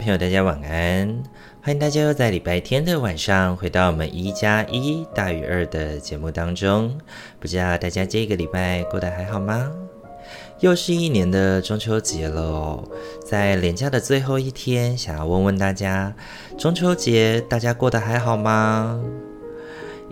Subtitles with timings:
[0.00, 1.22] 朋友，大家晚安！
[1.62, 6.98] 欢迎大家又在礼拜天的晚上回到我们一加一大于二的节目当中。
[7.38, 9.70] 不知道大家这个礼拜过得还好吗？
[10.60, 12.82] 又是一年的中秋节喽，
[13.22, 16.14] 在连假的最后一天，想要问问大家，
[16.56, 18.98] 中秋节大家过得还好吗？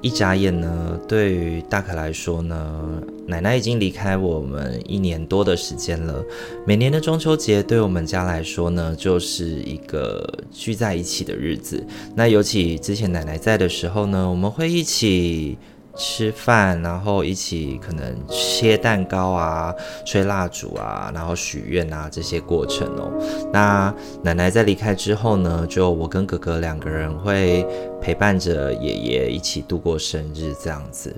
[0.00, 6.24] 一眨眼呢，对于大可来说呢，奶奶已经离开我们一年多的时间了。
[6.66, 11.84] 每年的中秋节，对我们家来说呢，就是一个聚在一起的日子。
[12.14, 15.58] 那尤其之前奶奶在的时候呢，我们会一起。
[15.98, 19.74] 吃饭，然后一起可能切蛋糕啊、
[20.06, 23.10] 吹蜡烛啊，然后许愿啊这些过程哦。
[23.52, 27.66] 那奶奶在离开之后呢，就我跟哥哥两个人会
[28.00, 31.14] 陪伴着爷爷一起度过生日这样子。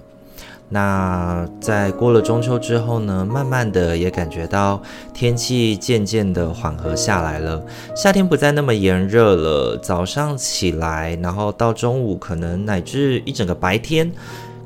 [0.73, 4.81] 那在过了中秋之后呢，慢慢的也感觉到
[5.13, 7.61] 天气渐渐的缓和下来了，
[7.95, 9.77] 夏天不再那么炎热了。
[9.77, 14.11] 早上起来，然后到中午，可能乃至一整个白天。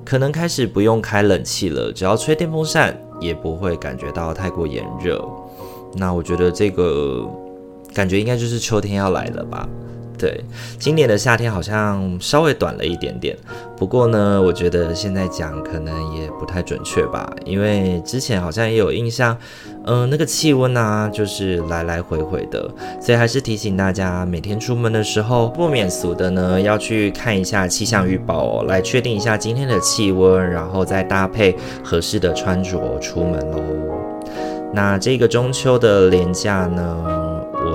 [0.05, 5.25] 可能开始不用开冷气了，只要吹电风扇也不会感觉到太过炎热。
[5.95, 7.25] 那我觉得这个
[7.95, 9.69] 感觉应该就是秋天要来了吧。
[10.25, 10.43] 对，
[10.79, 13.37] 今年的夏天好像稍微短了一点点。
[13.77, 19.37] 不过呢，我觉得现在讲可能也不太准确吧，因为之前好像也有印象，
[19.85, 22.67] 嗯、那个气温啊，就是来来回回的。
[22.99, 33.61] 所以还是提醒大家，每天出门的时候不免俗的呢，要去看一下气象预报哦，来确定一下今天的气温，然后再搭配合适的穿着出门喽。
[34.73, 37.24] 那这个中秋的连假呢，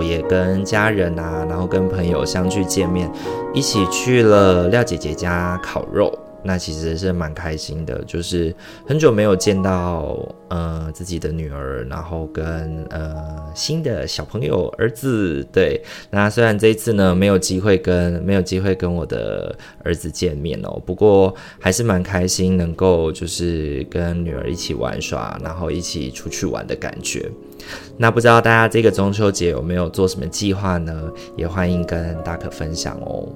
[0.02, 3.12] 也跟家人啊，然后跟朋友相聚见面，
[3.54, 6.12] 一起去了廖姐姐家烤肉。
[6.44, 8.54] 那其实是蛮开心的，就是
[8.88, 10.18] 很久没有见到
[10.50, 13.16] 呃自己的女儿，然后跟呃
[13.54, 15.46] 新的小朋友儿子。
[15.52, 27.30] 对，那虽然这一次呢没有机会跟没有机会跟我的儿子见面哦，不过还是蛮开心，能够就是跟女儿一起玩耍，然后一起出去玩的感觉。
[27.98, 31.12] 那不知道大家这个中秋节有没有做什么计划呢？
[31.36, 33.28] 也欢迎跟大可分享哦。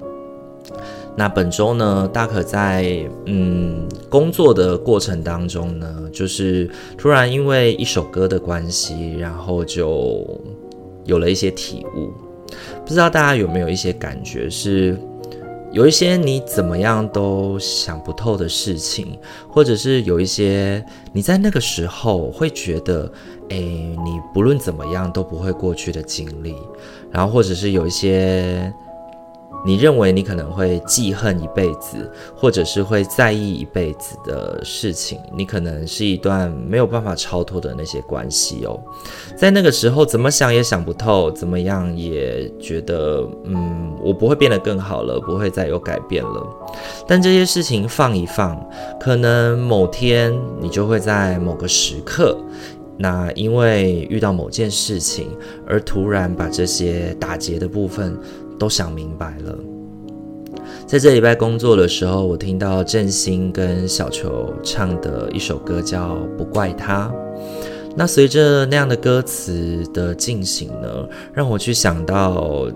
[1.16, 10.26] 那本周呢，大可在嗯工作的过程当中呢，就是突然因为一首歌的关系，然后就
[11.04, 12.12] 有了一些体悟。
[12.84, 14.98] 不知道大家有没有一些感觉，是
[15.70, 19.16] 有一些你怎么样都想不透的事情，
[19.48, 23.10] 或者是有一些你在那个时候会觉得，
[23.50, 23.60] 诶，
[24.04, 26.56] 你不论怎么样都不会过去的经历，
[27.12, 28.74] 然后或者是有一些。
[29.66, 38.78] 你认为你可能会记恨一辈子，或者是会在意一辈子的事情，你可能是一段没有办法超脱的那些关系哦。
[39.36, 46.46] 在那个时候，怎么想也想不透，怎么样也觉得，嗯，我不会变得更好了，不会再有改变了。
[47.08, 48.62] 但这些事情放一放，
[49.00, 52.36] 可能某天你就会在某个时刻，
[52.98, 55.28] 那因为遇到某件事情，
[55.66, 58.14] 而突然把这些打结的部分。
[58.58, 59.58] 都想明白了。
[60.86, 67.08] 在这礼拜工作的时候，我听到郑兴跟小球唱的一首歌，叫《不怪他》。
[67.96, 72.66] 那随着那样的歌词的进行呢，让我去想到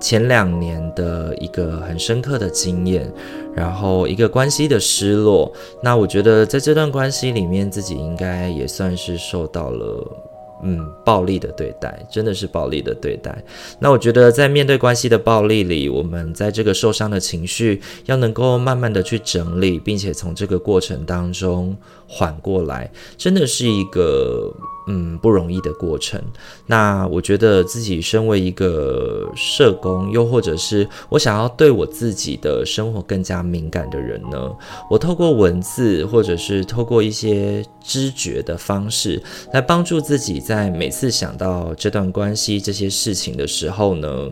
[0.00, 3.12] 前两年的一个很深刻的经验，
[3.54, 5.52] 然后一个关系的失落。
[5.82, 10.16] 那我觉得在这段关系里面，自己应该也算是受到了。
[10.62, 13.44] 嗯，暴力的对待真的是暴力的对待。
[13.78, 21.76] 那我觉得，在面对关系的暴力里，我们在这个受伤的情绪，要能够慢慢的去整理，并且从这个过程当中
[22.06, 24.54] 缓过来，真的是一个。
[24.88, 26.20] 嗯，不容易的过程。
[26.66, 34.50] 那我觉得自己身为一个社工，又或者是我想要对我自己的生活更加敏感的人呢，
[34.90, 39.22] 我透过文字，或者是透过一些知觉的方式，
[39.52, 44.30] 来帮助自己，在每次想到这段关系这些事情的时候呢，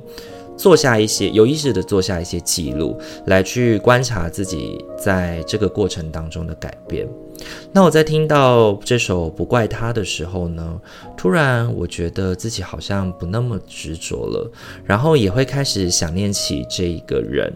[0.57, 2.97] 做下一些有意识的做下一些记录，
[3.27, 7.09] 来去观察自己在这个过程当中的改变。
[7.73, 10.81] 那我在听到这首《不怪他》的时候呢，
[11.17, 14.51] 突然我觉得自己好像不那么执着了，
[14.85, 17.53] 然后也会开始想念起这一个人。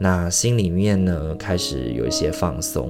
[0.00, 2.88] 那心里面呢，开始有一些放松。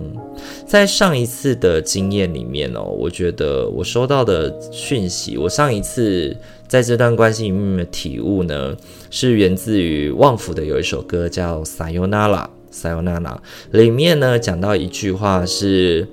[0.66, 6.36] 在上一次的经验里面哦，我觉得我收到的讯息，我上一次
[6.66, 8.76] 在这段关系里面的体悟呢，
[9.10, 13.38] 是源自于旺福的有一首歌叫《Sayonara》，Sayonara
[13.70, 16.06] 里面呢讲到一句话是，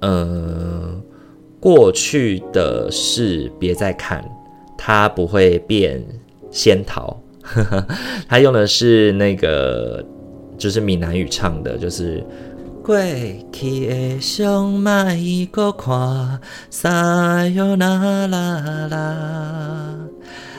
[0.00, 1.00] 呃，
[1.60, 4.24] 过去的事别再看，
[4.76, 6.04] 它不会变
[6.50, 7.20] 仙桃。
[8.28, 10.04] 他用的是那个。
[10.58, 12.20] 就是闽南语唱的，就是
[12.82, 12.96] 过
[13.52, 15.16] 去的相买
[15.52, 19.94] 个看，撒哟那啦啦。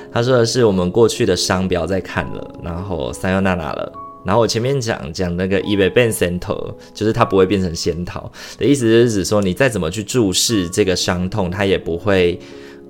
[0.10, 3.92] 他说的是我们过去的伤不要再看了，然后撒哟那啦了。
[4.24, 6.64] 然后我前面讲讲那个 e v e n c e n t e r，
[6.94, 12.40] 就是它不会变成仙桃的意思，就是指说你再怎么去注视这个伤痛，它也不会。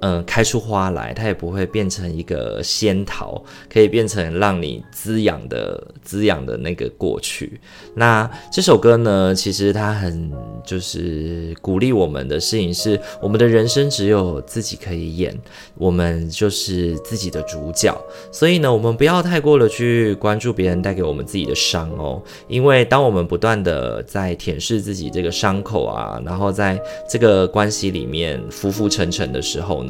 [0.01, 7.60] 嗯，开出花来，它也不会变成一个仙桃，可以变成让你滋养的、滋养的那个过去。
[7.96, 10.31] 那这首歌呢，其实它很
[10.66, 15.38] 就是鼓励我们的事情是，我们的人生只有自己可以演，
[15.75, 17.94] 我们就是自己的主角。
[18.31, 29.84] 所以呢，我们不要太过的去关注别人带给我们自己的伤哦，因为当我们不断的在舔舐自己这个伤口啊，然后在这个关系里面浮浮沉沉的时候，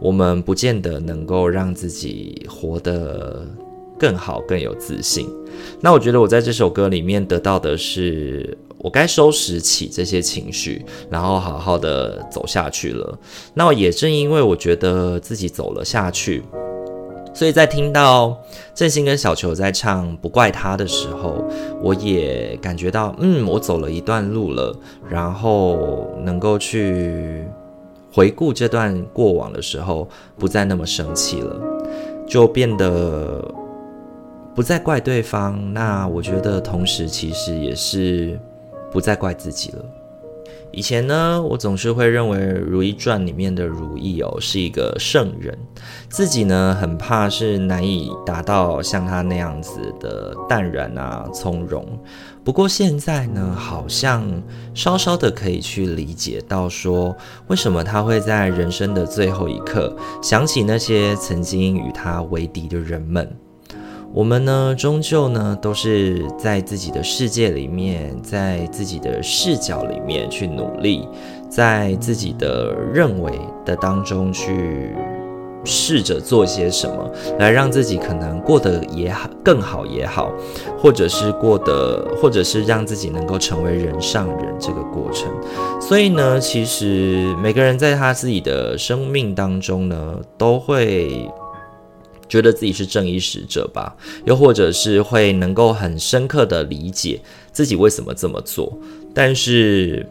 [0.00, 3.46] 我们不见得能够让自己活得
[3.98, 5.28] 更好、更有自信。
[5.80, 13.18] 那我觉得我在这首歌里面得到的是，我该收拾起这些情绪，然后好好的走下去了。
[13.54, 16.44] 那也正因为我觉得自己走了下去，
[17.34, 18.36] 所以在听到
[18.72, 21.44] 振兴跟小球在唱《不怪他》的时候，
[21.82, 24.76] 我也感觉到，嗯，我走了一段路了，
[25.10, 27.44] 然后能够去。
[28.12, 31.60] 回顾这段过往的时候，不再那么生气了，
[32.26, 33.42] 就变得
[34.54, 35.72] 不再怪对方。
[35.72, 38.38] 那我觉得，同时其实也是
[38.90, 39.84] 不再怪自己了。
[40.70, 45.56] 以前呢，我总是会认为《如懿传》里面的如懿哦是一个圣人，
[46.10, 51.86] 自己呢很怕是难以达到像她那样子的淡然啊从容。
[52.48, 54.24] 不过现在呢，好像
[54.72, 57.14] 稍稍的可以去理解到说，
[57.48, 63.30] 为什么他会在人生的最后一刻想起那些曾经与他为敌的人们。
[64.14, 71.06] 我们呢，终究呢，都是在自己的世界里面，在自己的视角里面去努力，
[71.50, 74.96] 在自己的认为的当中去。
[75.68, 80.32] 试着做些什么，来让自己可能过得也好，更好也好，
[80.78, 85.30] 或者是过得，或者是让自己能够成为人上人这个过程。
[85.78, 91.30] 所以呢，其实每个人在他自己的生命当中呢，都会
[92.28, 93.94] 觉得自己是正义使者吧，
[94.24, 97.20] 又或者是会能够很深刻的理解
[97.52, 98.72] 自己为什么这么做，
[99.12, 100.06] 但是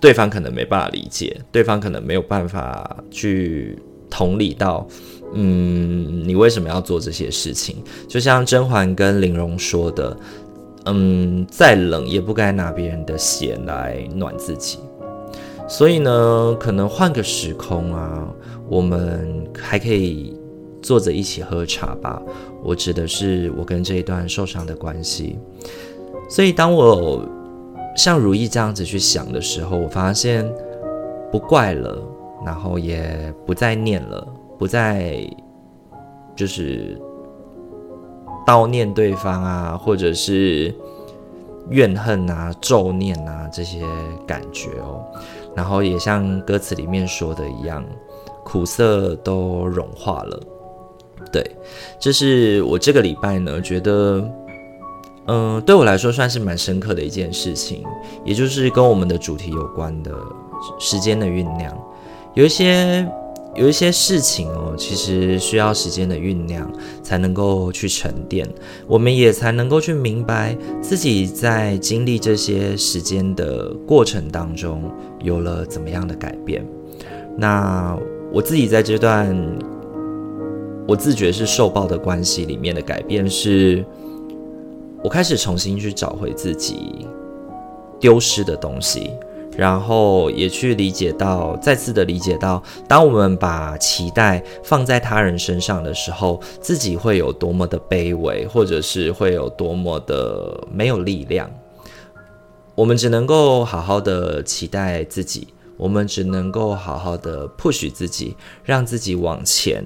[0.00, 3.78] 对方可能没办法理解，对方可能没有办法去。
[4.10, 4.86] 同理到，
[5.32, 7.76] 嗯，你为什么要做这些事情？
[8.08, 10.16] 就像甄嬛跟玲珑说的，
[10.86, 14.80] 嗯，再冷也不该拿别人的血来暖自己。
[15.68, 18.28] 所以呢，可能换个时空啊，
[18.68, 20.36] 我们还可以
[20.82, 22.20] 坐着一起喝茶吧。
[22.64, 25.38] 我指的是我跟这一段受伤的关系。
[26.28, 27.24] 所以当我
[27.96, 30.44] 像如懿这样子去想的时候，我发现
[31.30, 32.02] 不怪了。
[32.44, 34.26] 然后也不再念了，
[34.58, 35.28] 不再
[36.34, 37.00] 就是
[38.46, 40.74] 悼念对方啊，或者是
[41.68, 43.84] 怨恨啊、咒念啊这些
[44.26, 45.04] 感觉哦。
[45.54, 47.84] 然后也像歌词里面说的一样，
[48.44, 50.40] 苦涩都融化了。
[51.30, 51.44] 对，
[51.98, 54.24] 这是我这个礼拜呢觉得，
[55.26, 57.84] 嗯，对我来说算是蛮深刻的一件事情，
[58.24, 60.14] 也就是跟我们的主题有关的
[60.78, 61.76] 时间的酝酿。
[62.40, 63.06] 有一些
[63.54, 68.48] 有一些事情哦，其实需要时间的酝酿才能够去沉淀，
[68.86, 74.90] 我们也才能够去明白自己在经历这些时间的过程当中
[75.22, 76.66] 有了怎么样的改变。
[77.36, 77.94] 那
[78.32, 79.36] 我自己在这段
[80.88, 83.84] 我自觉是受暴的关系里面的改变是，
[85.04, 87.06] 我开始重新去找回自己
[88.00, 89.10] 丢失的东西。
[89.56, 101.50] 然后也去理解到，再次的理解到，当我们把期待放在他人身上的时候，自己会有多么的卑微，或者是会有多么的没有力量。
[102.74, 109.84] 我们只能够好好的期待自己，我们只能够好好的 push 自己，让自己往前，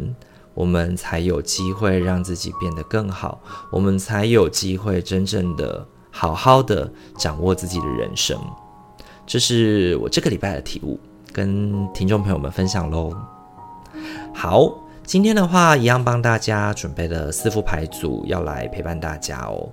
[0.53, 3.41] 我们才有机会让自己变得更好，
[3.73, 8.39] 我们才有机会真正的好好的掌握自己的人生。
[9.27, 10.99] 这是我这个礼拜的体悟，
[11.33, 13.13] 跟听众朋友们分享喽。
[14.35, 14.73] 好，
[15.05, 19.69] 今天的话一样帮大家准备了四副牌组，要来陪伴大家哦。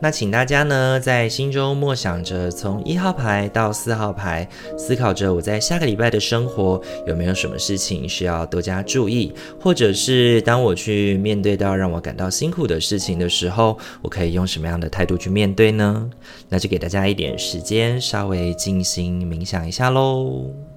[0.00, 16.08] 那请大家呢，在心中默想着，从一号牌到四号牌，思考着我在下个礼拜的生活有没有什么事情需要多加注意，或者是当我去面对到让我感到辛苦的事情的时候，我可以用什么样的态度去面对呢？
[16.48, 20.67] 那就给大家一点时间，稍微静心冥想一下喽。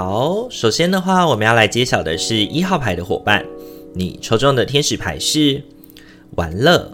[0.00, 3.44] 好，首先的话，我们要来揭晓的是一号牌的伙伴，
[3.92, 5.60] 你抽中的天使牌是
[6.36, 6.88] 玩乐。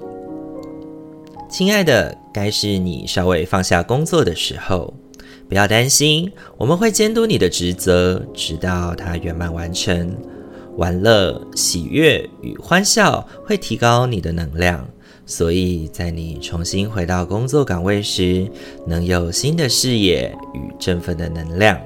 [1.51, 4.95] 亲爱的，该是你稍微放下工作的时候，
[5.51, 10.17] 不要担心，我们会监督你的职责，直到它圆满完成。
[10.79, 14.89] 玩乐、喜悦与欢笑会提高你的能量，
[15.27, 18.51] 所以在你重新回到工作岗位时，
[18.87, 21.79] 能有新的视野与振奋的能量。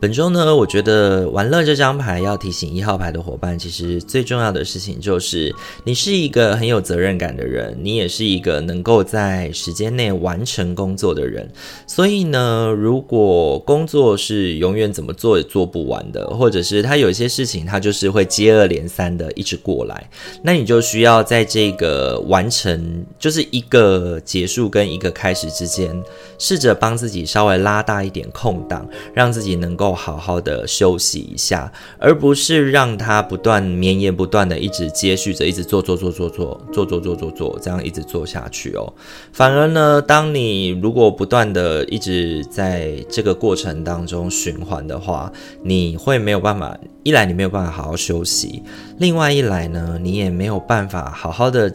[0.00, 5.52] 本周呢，我觉得玩乐这张牌要提醒一号牌的伙伴，其实最重要的事情就是，
[5.82, 11.50] 你是一个很有责任感的人，你也是一个能够在时间内完成工作的人。
[11.84, 20.08] 所以呢，如果工作是永远怎么做也做不完的，或者是他有些事情他就是会接二连三的一直过来，
[20.44, 26.00] 那你就需要在这个完成，就是一个结束跟一个开始之间，
[26.38, 29.87] 试着帮自己稍微拉大一点空档，让自己能够。
[29.94, 38.92] 好好的休息一下，而不是让他不断绵延不断的一直接续着，一直做做做做做做做做做做，这样一直做下去哦。
[39.32, 48.62] 反而呢，当你如果不断的一直在这个过程当中循环的话，你会没有办法，一来你没有办法好好休息，
[48.98, 51.74] 另外一来呢，你也没有办法好好的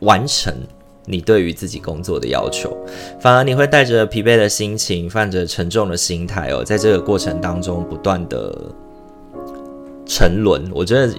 [0.00, 0.54] 完成。
[1.06, 2.76] 你对于自己工作的要求，
[3.20, 8.54] 反而你会带着疲惫的心情，泛着沉重的心态哦，在这个过程当中不断的
[10.06, 10.70] 沉沦。
[10.72, 11.12] 我觉得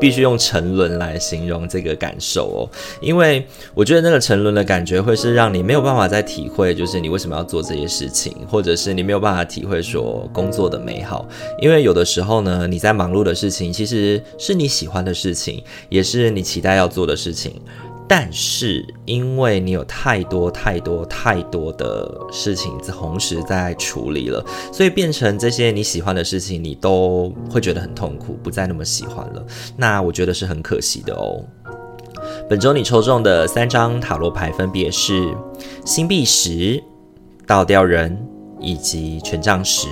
[0.00, 2.58] 必须用沉沦来形容这个感受哦，
[3.00, 11.26] 因为我觉得那个沉沦的感觉会是让你没有办法再体会，就是你为什么要做这些事情，或者是你没有办法体会说工作的美好。
[11.60, 17.54] 因为有的时候呢，你在忙碌的事情其实是你喜欢的事情，也是你期待要做的事情。
[18.06, 29.44] 但是，因为你有太多太多太多的事情同时在处理了，所以变成这些你喜欢的事情，你都会觉得很痛苦，不再那么喜欢了。
[29.76, 31.42] 那我觉得是很可惜的哦。
[32.48, 35.34] 本周你抽中的三张塔罗牌分别是
[35.84, 36.82] 星币十、
[37.46, 38.16] 倒吊人
[38.60, 39.88] 以及权杖十。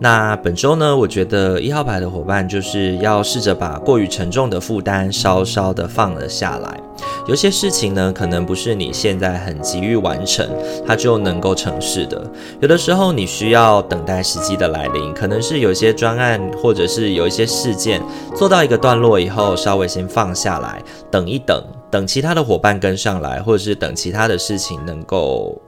[0.00, 6.80] 那本周呢，我觉得一号牌的伙伴就是要试着把过于沉重的负担稍稍的放了下来。
[7.26, 10.48] 有些事情呢，可能不是你现在很急于完成，
[10.86, 12.22] 它就能够成事的。
[12.60, 18.00] 有的时候你需要等待时机的来临，可能是有些专案或者是有一些事件
[18.34, 25.60] 做到一个段落以后，稍微先放下来，等一等，等其他的伙伴跟上来，或者是等其他的事情能够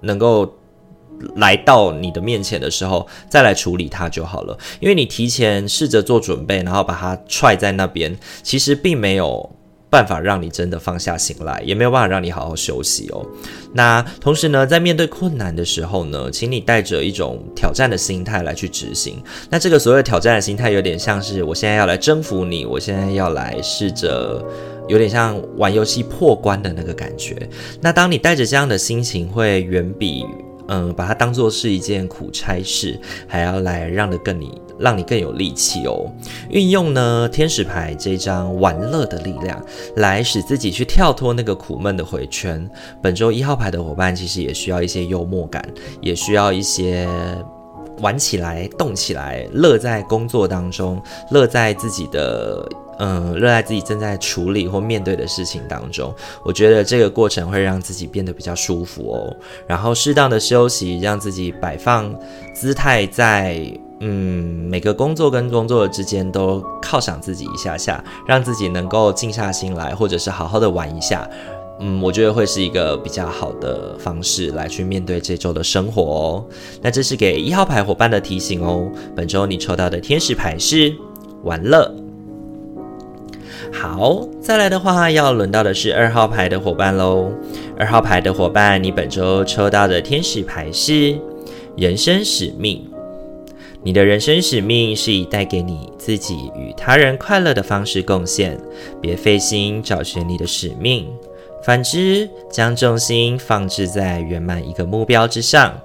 [0.00, 0.48] 能够。
[1.36, 4.56] 来到你的面前的时候，再来处理它就好了。
[4.80, 9.50] 因为你提前试着做准备，然后把它踹在那边，其实并没有
[9.88, 13.26] 办法让你真的放下心来，也没有办法让你好好休息哦。
[13.74, 19.22] 那同时呢，在面对困难的时候呢，请你带着一种挑战的心态来去执行。
[19.48, 24.44] 那这个所谓挑战的心态，有点像是我现在要来征服你，我现在要来试着，
[24.88, 27.36] 有点像玩游戏破关的那个感觉。
[27.80, 30.24] 那当你带着这样的心情，会远比。
[30.72, 32.96] 嗯，把它当做是一件苦差事，
[33.26, 36.08] 还要来让的更你，让你更有力气哦。
[36.48, 39.60] 运用呢天使牌这张玩乐的力量，
[39.96, 42.70] 来使自己去跳脱那个苦闷的回圈。
[43.02, 45.68] 本周一号牌的伙伴其实也需要一些幽默感，
[46.00, 47.08] 也需要一些
[47.98, 52.64] 玩起来、动起来、乐在工作当中，乐在自己的。
[53.02, 56.14] 嗯，热爱自己正在处理或面对的事情当中，
[56.44, 59.36] 我觉得这个过程会让自己变得比较舒服哦。
[59.66, 62.14] 然后适当的休息，让自己摆放
[62.54, 63.58] 姿态在，
[64.00, 71.26] 嗯每个工作跟工作之间都犒赏自己一下下，让自己能够静下心来，或者是好好的玩一下。
[71.80, 76.44] 嗯，我觉得会是一个比较好的方式来去面对这周的生活哦。
[76.82, 78.86] 那这是给一号牌伙伴的提醒哦。
[79.16, 80.94] 本周你抽到的天使牌是
[81.44, 81.90] 玩乐。
[83.72, 87.30] 好，再来的话要轮到的是二号牌的伙伴喽。
[87.78, 91.16] 二号牌的伙伴，你本周抽到的天使牌是
[91.76, 92.86] 人生使命。
[93.82, 98.58] 你的人生使命是以带给你自己与他人快乐的方式贡献，
[99.00, 101.08] 别费心找寻你的使命。
[101.62, 105.80] 反之，将重心放置在圆满一个目标之上，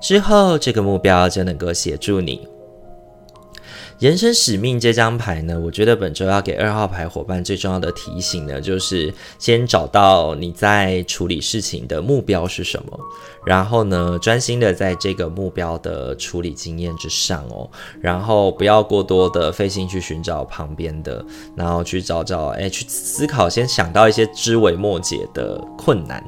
[0.00, 2.46] 之后这个目标就能够协助你。
[4.02, 12.98] 人生使命这张牌呢，我觉得本周要给二号牌伙伴最重要的提醒呢，就是先找到你在处理事情的目标是什么，
[13.46, 26.20] 然后呢，专心的在这个目标的处理经验之上哦，然后不要过多的费心去寻找旁边的，然后去找找，哎，去思考，先想到一些枝微末节的困难。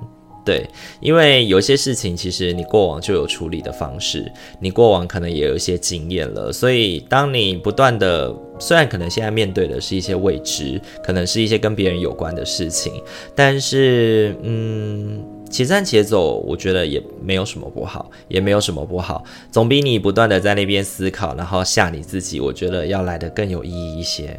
[0.44, 0.68] 对，
[1.00, 12.92] 因为有些事情其实你过往就有处理的方式，你过往可能也有一些经验了，所以当你不断的，虽然可能现在面对的是一些未知，可能是一些跟别人有关的事情，
[13.34, 24.38] 但是嗯，且战且走，我觉得也没有什么不好，也没有什么不好，总比你不断的在那边思考，然后吓你自己，我觉得要来得更有意义一些。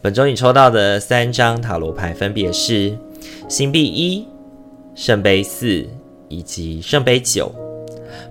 [0.00, 2.96] 本周你抽到的三张塔罗牌分别是
[3.48, 4.24] 星币一。
[4.96, 5.86] 圣杯四
[6.26, 7.54] 以及圣杯九，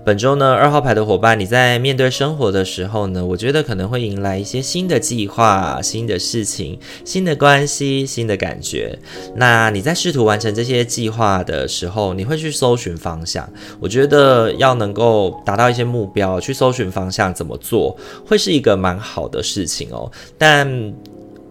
[0.04, 8.98] 本周呢，二号牌的伙伴，你在面对生活的时候呢，我觉得可能会迎来一些新的计划、新的事情、新的关系、新的感觉。
[9.36, 13.48] 那你在试图完成这些计划的时候，你会去搜寻方向。
[13.78, 17.96] 我觉得要能够达到一些目标，去搜寻方向怎么做，
[18.26, 20.10] 会是一个蛮好的事情哦。
[20.36, 20.92] 但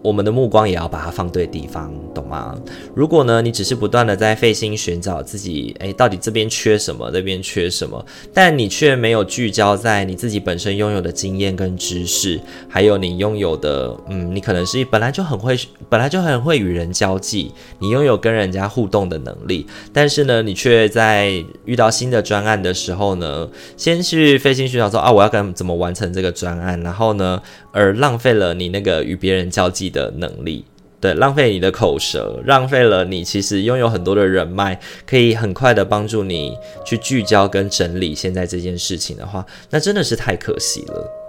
[0.06, 2.56] 我们的目光也要把它放对地方，懂吗？
[2.94, 15.58] 如果呢，你只是不断的在费心寻找自己，诶，到底这边缺什么，那边缺什么，但你却没有聚焦在你自己本身拥有的经验跟知识，还有你拥有的，嗯，你可能是本来就很会，
[15.88, 27.42] 本来就很会与人交际，你拥有跟人家互动的能力，但是呢，你却在遇到新的专案的时候呢，先去费心寻找说啊，我要跟怎么完成这个专案，然后呢，
[27.76, 30.64] 而浪费了你那个与别人交际的能力，
[30.98, 41.25] 对，浪费你的口舌，浪费了你其实拥有很多的人脉，可以很快的帮助你去聚焦跟整理现在这件事情的话，那真的是太可惜了。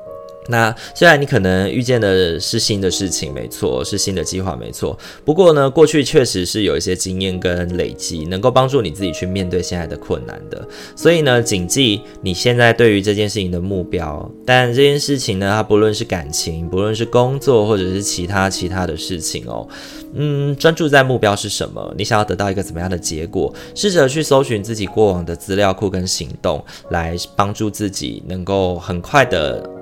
[0.47, 4.97] 那虽然你可能遇见的是新的事情，没错，是新的计划，没错。
[5.25, 10.67] 不过呢，过去确实是有一些经验跟累积，能够帮助你自己去面对现在的困难的。
[10.95, 14.29] 所以呢，谨记你现在对于这件事情的目标。
[14.45, 19.67] 但这件事情呢，它不论是感情，不论是工作，或者是其他其他的事情哦，
[20.13, 21.93] 嗯，专注在目标是什么？
[21.97, 23.53] 你想要得到一个怎么样的结果？
[23.75, 29.76] 试着去搜寻自己过往的资料库跟行动，来帮助自己能够很快的。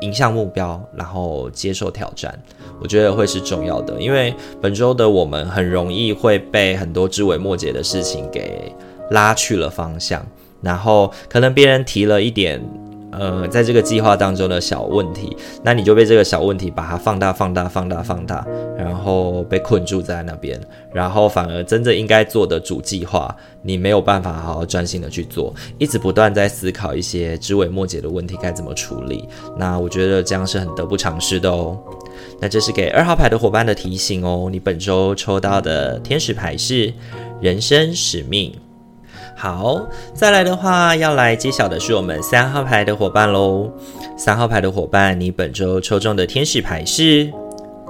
[0.00, 2.38] 迎向目标，然后接受挑战，
[2.80, 4.00] 我觉得会是重要的。
[4.00, 8.72] 因为本周的我们很容易会被很多枝微末节的事情给
[9.10, 10.24] 拉去了方向，
[10.62, 12.62] 然后可能别人提了一点。
[13.12, 18.46] 呃，在这个计划当中的小问题，那你就被这个小问题把它放大、放大、放大、放大，
[18.76, 20.60] 然后被困住在那边，
[20.92, 29.28] 然后反而真正应该做的主计划，你没有办法好好专心的去做，一直不断在思考一些枝微末节的问题该怎么处理。
[29.56, 31.78] 那我觉得这样是很得不偿失的哦。
[32.40, 34.48] 那这是给二号牌的伙伴的提醒哦。
[34.50, 36.92] 你本周抽到的天使牌是
[37.40, 38.52] 人生使命。
[39.40, 39.80] 好，
[40.12, 43.72] 再来的话要来揭晓的是我们三号牌的伙伴喽。
[44.14, 47.32] 三号牌的伙伴，你本周抽中的天使牌是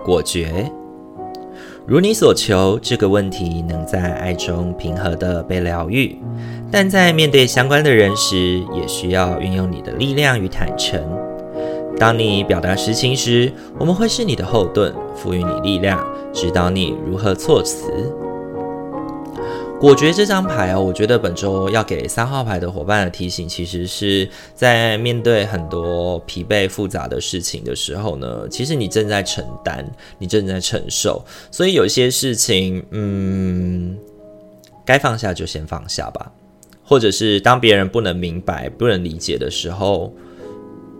[0.04, 0.70] 果决。
[1.88, 6.16] 如你所求，这个问题能在爱中平和地被疗愈，
[6.70, 11.02] 但在面对相关的人时，也需要运用你的力量与坦诚。
[11.98, 16.00] 当你表达实情时，我们会是你的后盾，赋予你力量，
[16.32, 17.90] 指导你如何措辞。
[19.80, 33.96] 果决这张牌哦，我觉得本周要给三号牌的伙伴的提醒，其实是在面对很多疲惫复杂的事情的时候呢，其实你正在承担，你正在承受，所以有些事情，嗯，
[34.84, 36.30] 该放下就先放下吧，
[36.84, 40.12] 或者是当别人不能明白、不能理解的时候，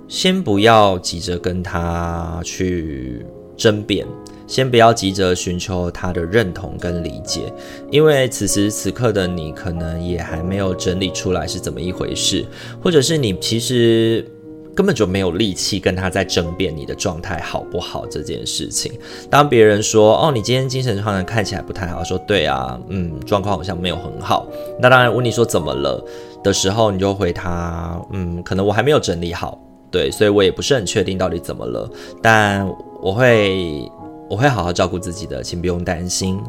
[0.09, 3.27] 先不要急着跟他去
[3.59, 4.07] 争辩。
[4.51, 7.43] 先不要急着寻求他的认同跟理解，
[7.89, 12.45] 因为此时此刻的你可能也还没有整理出来是怎么一回事，
[12.83, 14.29] 或者是你其实
[14.75, 18.93] 根本就没有力气跟他在争辩你的状态好不好这件事情。
[19.31, 24.49] 当别人说哦，你今天精神状态看起来不太好，说对啊，嗯，状况好像没有很好。
[24.81, 26.05] 那当然问你说怎么了
[26.43, 29.57] 的时候，你就回他，嗯，可能我还没有整理好。
[29.93, 31.91] 对，所以我也不是很确定到底怎么了，
[32.23, 32.69] 但
[33.03, 33.91] 我会
[34.31, 36.41] 我会好好照顾自己的，请不用担心。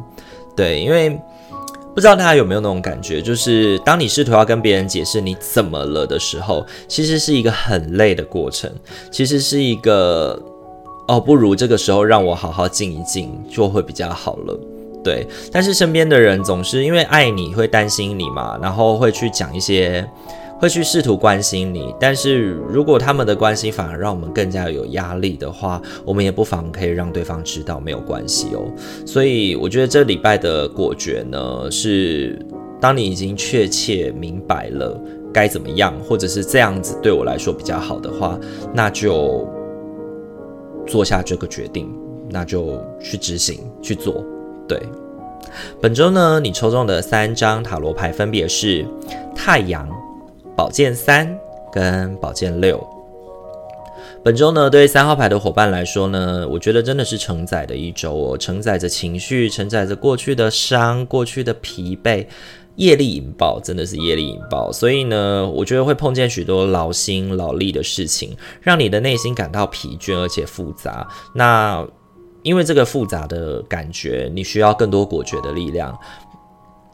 [0.56, 1.10] 对，因为
[1.94, 8.70] 不知道大家有没有那种感觉，就是当你试图要跟别人解释你怎么了的时候，其实是一个很累的过程，
[9.10, 10.40] 其实是一个
[11.08, 14.60] 哦，不如这个时候让我好好静一静就会比较好了。
[15.02, 20.08] 对，但是身边的人总是因为爱你会担心你嘛，然后会去讲一些。
[20.62, 28.62] 会去试图关心你，但是如果他们的关心反而让我们更加有压力的话，我们也不妨可以让对方知道没有关系哦。
[29.04, 32.38] 所以我觉得这礼拜的果决呢，是
[32.80, 34.96] 当你已经确切明白了
[35.34, 38.38] 该怎么样，或者是这样子对我来说比较好的话，
[38.72, 39.44] 那就
[40.86, 41.92] 做下这个决定，
[42.30, 44.24] 那就去执行去做。
[44.68, 44.80] 对，
[45.80, 48.86] 本周呢，你抽中的三张塔罗牌分别是
[49.34, 49.88] 太阳。
[50.54, 51.38] 宝剑三
[51.72, 52.86] 跟宝剑六，
[54.22, 62.26] 本周呢，对三号牌的伙伴来说呢，我觉得真的是承载的一周哦，承载着情绪，承载着过去的伤、过去的疲惫，
[62.76, 64.70] 业力引爆，真的是业力引爆。
[64.70, 71.08] 所以呢，我觉得会碰见许多劳心劳力的事情，让你的内心感到疲倦而且复杂。
[71.34, 71.84] 那
[72.42, 75.98] 因为这个复杂的感觉，你需要更多果决的力量。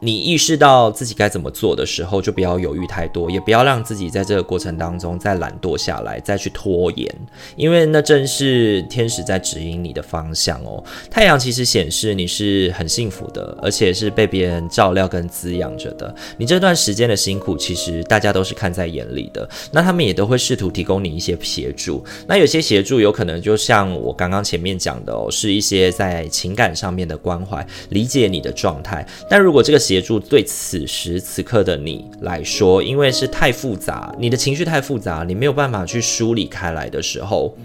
[0.01, 7.13] 你意识到自己该怎么做的时候，就不要犹豫太多，也不要让自己在这个过程当中再懒惰下来，再去拖延，
[7.55, 10.83] 因为那正是天使在指引你的方向哦。
[11.11, 16.13] 太阳其实显示你是很幸福的，而且是被别人照料跟滋养着的。
[16.37, 19.47] 你这段时间的辛苦，其实大家都是看在眼里的。
[19.71, 22.03] 那他们也都会试图提供你一些协助。
[22.25, 29.05] 那有些协助有可能就像我刚刚前面讲的哦，是一些在情感上面的关怀，理解你的状态。
[29.29, 37.57] 但如果这个协助对此时此刻的你来说，因为是太复杂，你的情绪太复杂，你没有办法去梳理开来的时候，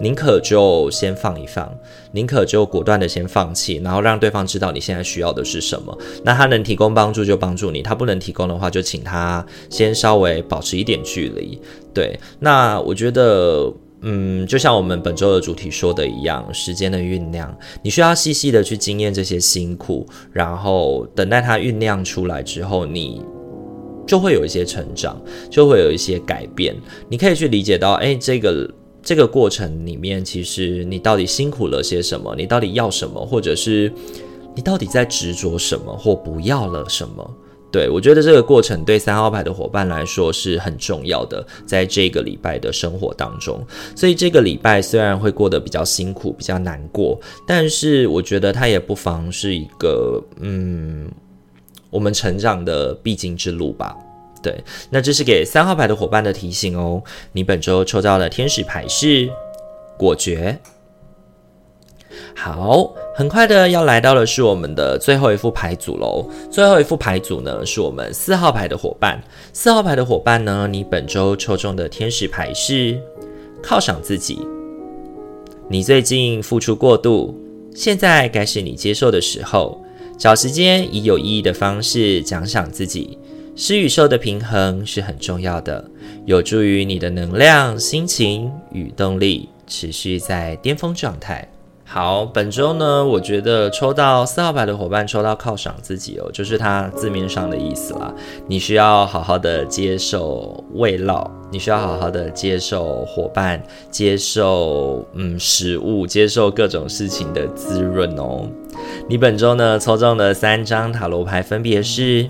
[0.00, 1.68] 宁可就先放一放，
[2.12, 5.98] 宁可就果断的先放弃，然后让对方知道你现在需要的是什么。
[6.24, 11.60] 那他能提供帮助就帮助你，他不能提供的话就请他先稍微保持一点距离。
[11.92, 13.74] 对，那我觉得。
[14.02, 23.20] 嗯，就像我们本周的主题说的一样，时间的酝酿，你需要细细的去经验这些辛苦，然后等待它酝酿出来之后，你
[24.06, 26.74] 就会有一些成长，就会有一些改变。
[27.08, 32.34] 你可以去理解到，哎，这个这个过程里面，其实你到底辛苦了些什么？
[32.36, 33.24] 你到底要什么？
[33.24, 33.92] 或者是
[34.56, 37.30] 你到底在执着什么，或不要了什么？
[37.72, 51.08] 对，我觉得这个过程对三号牌的伙伴来说是很重要的，在这个礼拜的生活当中，所以这个礼拜虽然会过得比较辛苦、比较难过，但是我觉得它也不妨是一个嗯，
[51.90, 53.96] 我们成长的必经之路吧。
[54.42, 54.58] 对，
[54.90, 57.02] 那这是给三号牌的伙伴的提醒哦。
[57.32, 59.30] 你本周抽到的天使牌是
[59.96, 60.58] 果决。
[62.34, 66.28] 好，很快的要来到的是我们的最后一副牌组喽。
[66.50, 69.22] 最后一副牌组呢，是我们四号牌的伙伴。
[69.52, 72.98] 四号牌的伙伴呢，你本周抽中的天使牌是
[73.62, 74.38] 犒赏自己。
[75.68, 77.34] 你最近付出过度，
[77.74, 79.80] 现在该是你接受的时候。
[80.18, 83.16] 找时间以有意义的方式奖赏自己，
[83.56, 85.82] 施与受的平衡是很重要的，
[86.26, 91.48] 有助于你的能量、心情与动力持续在巅峰状态。
[91.92, 98.14] 好，本周呢，我觉得抽到四号牌的伙伴抽到犒赏自己哦，就是它字面上的意思啦。
[98.46, 108.48] 你需要好好的接受慰劳，你需要好好的接受伙伴，接受嗯食物，接受各种事情的滋润哦。
[109.08, 112.24] 你本周呢抽中的三张塔罗牌分别是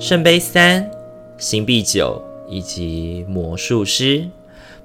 [0.00, 0.90] 圣杯三、
[1.38, 4.24] 星币九以及魔术师。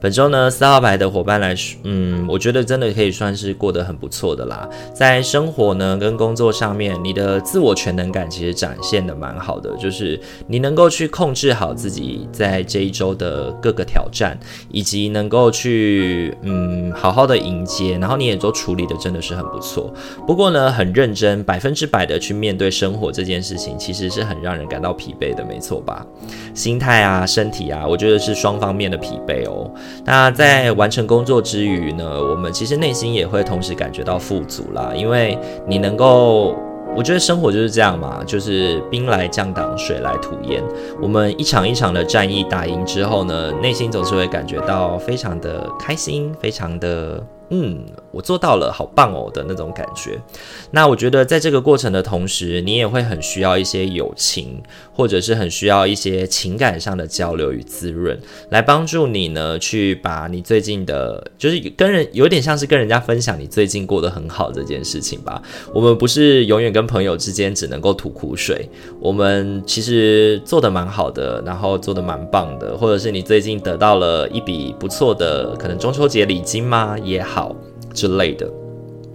[0.01, 4.67] 本周呢，四号牌的伙伴来说，嗯，我觉得真的可以算是过得很不错的啦。
[4.93, 19.93] 在生活呢跟工作上面，你的自我全能感其实展现得蛮好的，就是你能够去控制好自己在这一周的各个挑战，以及能够去嗯好好的迎接，然后你也都处理得真的是很不错。
[20.25, 26.05] 不过呢，很认真，百分之百的去面对生活这件事情，其实是很让人感到疲惫的，没错吧？
[26.53, 29.69] 心态啊，身体啊，我觉得是双方面的疲惫哦。
[30.05, 36.55] 那在完成工作之余呢，我们其实内心也会同时感觉到富足啦，因为你能够。
[36.95, 40.61] 我觉得生活就是这样嘛，就是兵来将挡，水来土掩。
[40.99, 47.23] 我们一场一场的战役打赢之后呢，内心总是会感觉到非常的开心，非常的。
[47.51, 50.19] 嗯，我做到了，好棒哦的那种感觉。
[50.71, 54.61] 那我觉得在这个过程的同时，你也会很需要一些友情，
[54.93, 58.19] 或者是很需要一些情感上的交流与滋润，
[58.49, 65.41] 来帮助你呢，去把你最近的，就是跟人有点像是跟人家分享你最近过得很好这件事情吧。
[65.73, 68.67] 我们不是永远跟朋友之间只能够吐苦水，
[68.99, 76.97] 我们其实做得蛮好的，然后做得蛮棒的，或者是你最近得到了一笔不错的，可能中秋节礼金吗？
[77.03, 77.55] 也好。
[77.99, 78.49] 之类的，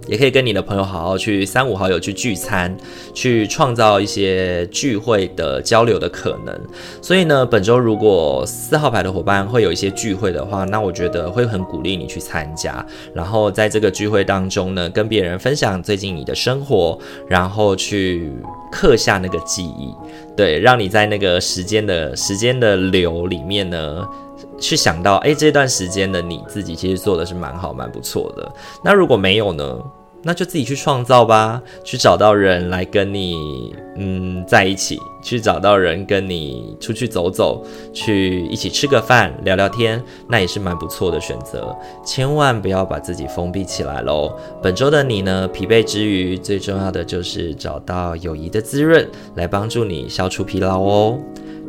[0.07, 2.77] 也可以跟你的朋友好好去三五好友去聚餐，
[3.11, 6.55] 去创造一些聚会的交流的可能。
[7.01, 12.85] 所以呢，本周如果四号牌的伙伴会有一些聚会的话，那我觉得会很鼓励你去参加。
[13.11, 18.31] 然后在这个聚会当中呢，跟别人分享最近你的生活，然后去
[18.71, 19.91] 刻下那个记忆，
[20.37, 24.07] 对，让你在那个时间的时间的流里面呢。
[24.59, 28.51] 去想到，哎，这段时间的你自己其实做的是蛮好、蛮不错的。
[28.83, 29.77] 那如果没有呢？
[30.27, 41.77] 那就自己去创造吧，去找到人来跟你，嗯，在一起，去找到人跟你出去走走，去一起吃个饭、聊聊天，那也是蛮不错的选择。
[42.03, 44.35] 千万不要把自己封闭起来喽。
[44.63, 51.19] 本周的你呢，疲惫之余，最重要的就是找到友谊的滋润，来帮助你消除疲劳哦。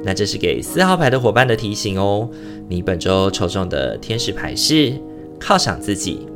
[0.02, 2.26] 那这是给四号牌的伙伴的提醒哦。
[2.68, 4.94] 你本周抽中的天使牌是
[5.38, 6.26] 犒赏自己。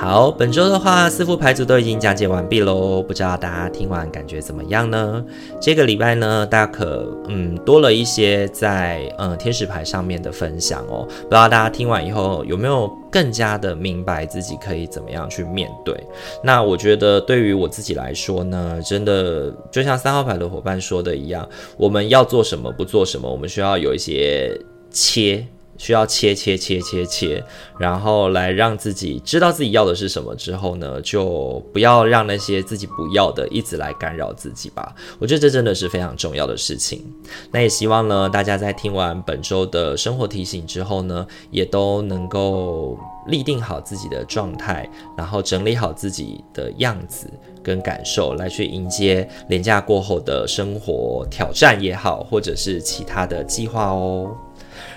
[0.00, 3.02] 好，本周的话，四副牌组都已经讲解完毕喽。
[3.02, 5.22] 不知道大家听完感觉怎么样呢？
[5.60, 11.06] 这个礼拜呢，大家可嗯多了一些在嗯天使牌上面的分享哦。
[11.06, 15.94] 不知道大家听完以后有没有更加的明白自己可以怎么样去面对？
[16.42, 24.58] 那我觉得对于我自己来说呢，真的就像三号牌的伙伴说的一样，我们要做什么，不做什么，我们需要有一些
[24.90, 25.46] 切。
[25.80, 27.42] 需要切切切切切，
[27.78, 34.94] 然后来让自己知道自己要的是什么之后呢，就不要让那些自己不要的一直来干扰自己吧。
[35.18, 37.02] 我觉得这真的是非常重要的事情。
[37.50, 47.26] 那也希望呢，大家在听完本周的生活提醒之后呢，也都能够立定好自己的状态，然后整理好自己的样子
[47.62, 54.30] 跟感受，来去迎接连假过后的生活挑战也好，或者是其他的计划哦。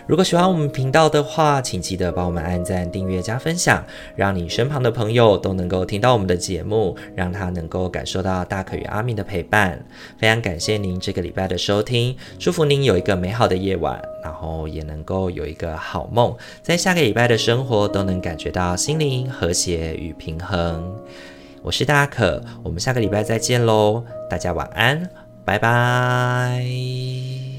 [0.08, 3.84] 如果喜欢我们频道的话，请记得帮我们按赞、订阅、加分享，
[4.16, 9.84] 让你身旁的朋友都能够听到我们的节目，让他能够感受到大可与阿明的陪伴。
[10.18, 20.96] 非常感谢您这个礼拜的收听，祝福您有一个美好的夜晚，然后也能够有一个好梦，在下个礼拜的生活都能感觉到心灵和谐与平衡。
[21.62, 25.10] 我是大可，我们下个礼拜再见喽，大家晚安，
[25.46, 27.53] 拜拜。